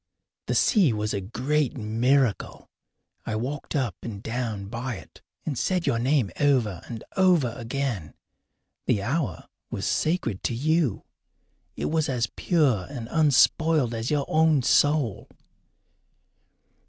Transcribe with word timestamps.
The 0.47 0.55
sea 0.55 0.93
was 0.93 1.13
a 1.13 1.21
great 1.21 1.77
miracle. 1.77 2.67
I 3.23 3.35
walked 3.35 3.75
up 3.75 3.95
and 4.01 4.23
down 4.23 4.65
by 4.65 4.95
it 4.95 5.21
and 5.45 5.55
said 5.55 5.85
your 5.85 5.99
name 5.99 6.31
over 6.39 6.81
and 6.89 7.03
over 7.15 7.53
again. 7.55 8.15
The 8.87 9.03
hour 9.03 9.47
was 9.69 9.85
sacred 9.85 10.41
to 10.45 10.55
you. 10.55 11.03
It 11.75 11.91
was 11.91 12.09
as 12.09 12.31
pure 12.35 12.87
and 12.89 13.09
unspoiled 13.11 13.93
as 13.93 14.09
your 14.09 14.25
own 14.27 14.63
soul. 14.63 15.29